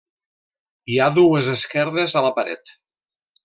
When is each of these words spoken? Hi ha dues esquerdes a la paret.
Hi 0.93 0.97
ha 1.07 1.11
dues 1.19 1.51
esquerdes 1.57 2.17
a 2.23 2.27
la 2.29 2.33
paret. 2.41 2.77